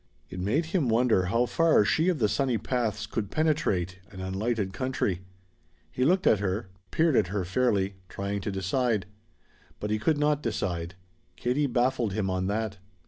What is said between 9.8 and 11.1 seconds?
he could not decide.